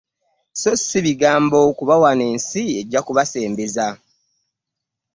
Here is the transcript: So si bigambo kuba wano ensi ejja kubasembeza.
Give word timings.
So 0.59 0.71
si 0.85 0.97
bigambo 1.05 1.59
kuba 1.77 1.95
wano 2.03 2.23
ensi 2.33 2.61
ejja 2.79 2.99
kubasembeza. 3.07 3.85